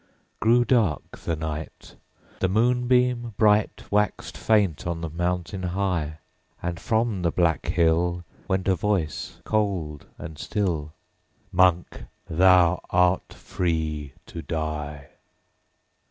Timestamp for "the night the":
1.19-2.47